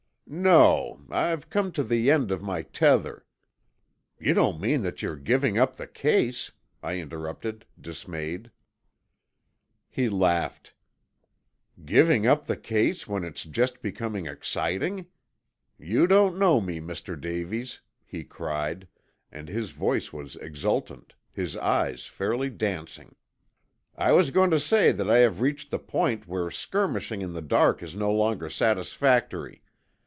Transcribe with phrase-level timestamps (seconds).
[0.33, 3.25] "No, I've come to the end of my tether"
[4.17, 8.49] "You don't mean that you're giving up the case?" I interrupted, dismayed.
[9.89, 10.73] He laughed.
[11.83, 15.07] "Giving up the case when it's just becoming exciting?
[15.77, 17.19] You don't know me, Mr.
[17.19, 18.87] Davies," he cried,
[19.33, 23.15] and his voice was exultant, his eyes fairly dancing.
[23.97, 27.41] "I was going to say that I have reached the point where skirmishing in the
[27.41, 29.61] dark is no longer satisfactory.